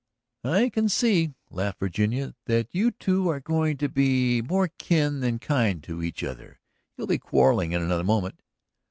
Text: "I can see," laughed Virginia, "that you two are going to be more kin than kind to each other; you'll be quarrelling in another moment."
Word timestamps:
"I 0.49 0.69
can 0.69 0.89
see," 0.89 1.35
laughed 1.51 1.77
Virginia, 1.79 2.33
"that 2.47 2.73
you 2.73 2.89
two 2.89 3.29
are 3.29 3.39
going 3.39 3.77
to 3.77 3.87
be 3.87 4.41
more 4.41 4.69
kin 4.79 5.19
than 5.19 5.37
kind 5.37 5.83
to 5.83 6.01
each 6.01 6.23
other; 6.23 6.59
you'll 6.97 7.05
be 7.05 7.19
quarrelling 7.19 7.73
in 7.73 7.83
another 7.83 8.03
moment." 8.03 8.41